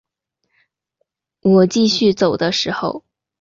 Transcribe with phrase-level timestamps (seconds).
[1.41, 3.05] 我继续走的时候